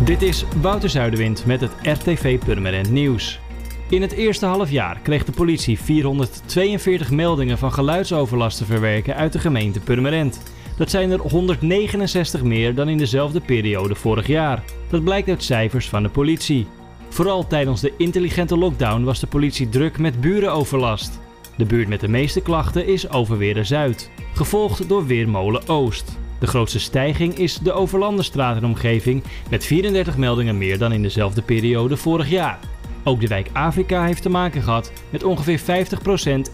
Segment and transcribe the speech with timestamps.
[0.00, 3.40] Dit is Wouter Zuiderwind met het RTV Purmerend Nieuws.
[3.88, 9.38] In het eerste halfjaar kreeg de politie 442 meldingen van geluidsoverlast te verwerken uit de
[9.38, 10.42] gemeente Purmerend.
[10.76, 14.62] Dat zijn er 169 meer dan in dezelfde periode vorig jaar.
[14.90, 16.66] Dat blijkt uit cijfers van de politie.
[17.08, 21.20] Vooral tijdens de intelligente lockdown was de politie druk met burenoverlast.
[21.56, 26.18] De buurt met de meeste klachten is Overweren Zuid, gevolgd door Weermolen Oost.
[26.42, 31.42] De grootste stijging is de Overlandenstraat en omgeving met 34 meldingen meer dan in dezelfde
[31.42, 32.58] periode vorig jaar.
[33.04, 35.62] Ook de wijk Afrika heeft te maken gehad met ongeveer 50%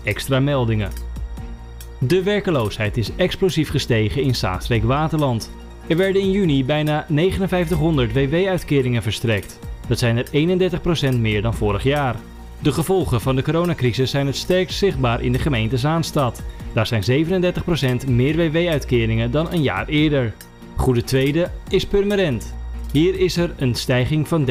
[0.05, 0.91] extra meldingen.
[1.99, 5.51] De werkeloosheid is explosief gestegen in Zaanstreek-Waterland.
[5.87, 9.59] Er werden in juni bijna 5900 WW-uitkeringen verstrekt.
[9.87, 10.27] Dat zijn er
[11.15, 12.17] 31% meer dan vorig jaar.
[12.63, 16.43] De gevolgen van de coronacrisis zijn het sterkst zichtbaar in de gemeente Zaanstad.
[16.73, 17.27] Daar zijn
[18.05, 20.35] 37% meer WW-uitkeringen dan een jaar eerder.
[20.77, 22.55] Goede tweede is Purmerend.
[22.93, 24.51] Hier is er een stijging van 30%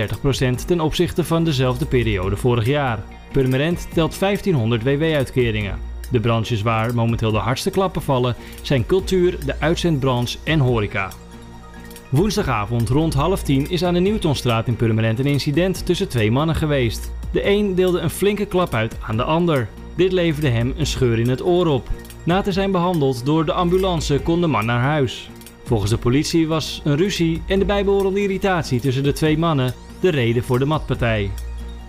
[0.65, 3.03] ten opzichte van dezelfde periode vorig jaar.
[3.31, 5.79] Purmerend telt 1500 WW-uitkeringen.
[6.11, 11.09] De branches waar momenteel de hardste klappen vallen zijn cultuur, de uitzendbranche en horeca.
[12.09, 16.55] Woensdagavond rond half tien is aan de Newtonstraat in Purmerend een incident tussen twee mannen
[16.55, 17.11] geweest.
[17.31, 19.67] De een deelde een flinke klap uit aan de ander.
[19.95, 21.89] Dit leverde hem een scheur in het oor op.
[22.23, 25.29] Na te zijn behandeld door de ambulance kon de man naar huis.
[25.63, 30.09] Volgens de politie was een ruzie en de bijbehorende irritatie tussen de twee mannen de
[30.09, 31.31] reden voor de matpartij.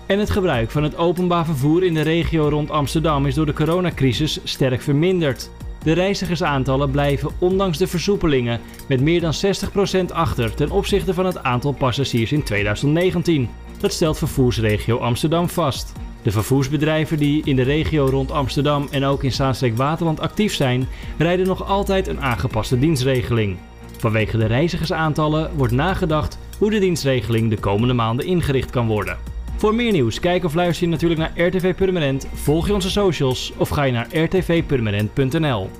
[0.06, 3.52] En het gebruik van het openbaar vervoer in de regio rond Amsterdam is door de
[3.52, 5.50] coronacrisis sterk verminderd.
[5.82, 11.42] De reizigersaantallen blijven ondanks de versoepelingen met meer dan 60% achter ten opzichte van het
[11.42, 13.48] aantal passagiers in 2019.
[13.80, 15.92] Dat stelt vervoersregio Amsterdam vast.
[16.22, 21.46] De vervoersbedrijven die in de regio rond Amsterdam en ook in Zaanstreek-Waterland actief zijn, rijden
[21.46, 23.56] nog altijd een aangepaste dienstregeling.
[23.98, 29.27] Vanwege de reizigersaantallen wordt nagedacht hoe de dienstregeling de komende maanden ingericht kan worden.
[29.58, 33.52] Voor meer nieuws, kijk of luister je natuurlijk naar RTV Permanent, volg je onze socials
[33.56, 35.70] of ga je naar rtvpermanent.nl.